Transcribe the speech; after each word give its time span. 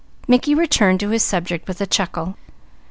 Mickey 0.27 0.55
returned 0.55 0.99
to 1.01 1.09
his 1.09 1.21
subject 1.23 1.67
with 1.67 1.79
a 1.79 1.85
chuckle. 1.85 2.35